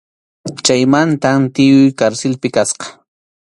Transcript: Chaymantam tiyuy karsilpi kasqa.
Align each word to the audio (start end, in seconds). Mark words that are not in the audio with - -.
Chaymantam 0.65 1.41
tiyuy 1.53 1.93
karsilpi 1.99 2.47
kasqa. 2.55 2.85